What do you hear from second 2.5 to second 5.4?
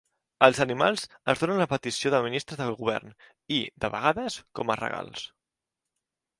del govern i, de vegades, com a regals.